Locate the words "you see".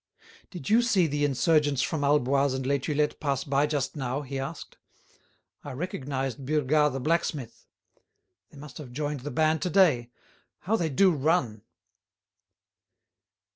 0.67-1.05